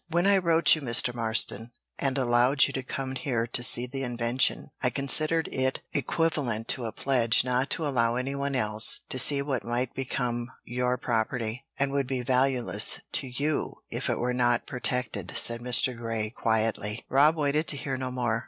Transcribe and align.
"When 0.09 0.25
I 0.25 0.39
wrote 0.39 0.73
you, 0.73 0.81
Mr. 0.81 1.13
Marston, 1.13 1.73
and 1.99 2.17
allowed 2.17 2.65
you 2.65 2.73
to 2.73 2.81
come 2.81 3.13
here 3.13 3.45
to 3.45 3.61
see 3.61 3.85
the 3.85 4.01
invention, 4.01 4.71
I 4.81 4.89
considered 4.89 5.47
it 5.51 5.83
equivalent 5.93 6.67
to 6.69 6.85
a 6.85 6.91
pledge 6.91 7.43
not 7.45 7.69
to 7.69 7.85
allow 7.85 8.15
anyone 8.15 8.55
else 8.55 9.01
to 9.09 9.19
see 9.19 9.43
what 9.43 9.63
might 9.63 9.93
become 9.93 10.49
your 10.65 10.97
property, 10.97 11.67
and 11.77 11.91
would 11.91 12.07
be 12.07 12.23
valueless 12.23 12.99
to 13.11 13.27
you 13.27 13.75
if 13.91 14.09
it 14.09 14.17
were 14.17 14.33
not 14.33 14.65
protected," 14.65 15.33
said 15.37 15.61
Mr. 15.61 15.95
Grey, 15.95 16.31
quietly. 16.31 17.05
Rob 17.07 17.35
waited 17.35 17.67
to 17.67 17.77
hear 17.77 17.95
no 17.95 18.09
more. 18.09 18.39